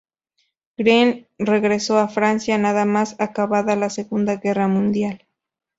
[0.77, 5.27] Green regresó a Francia nada más acabada la Segunda Guerra Mundial.